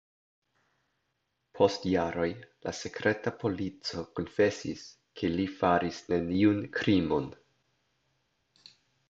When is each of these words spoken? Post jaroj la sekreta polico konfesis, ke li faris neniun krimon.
Post 1.59 1.83
jaroj 1.89 2.25
la 2.67 2.73
sekreta 2.77 3.33
polico 3.43 4.05
konfesis, 4.21 4.87
ke 5.21 5.31
li 5.35 5.47
faris 5.61 6.01
neniun 6.15 6.67
krimon. 6.81 7.31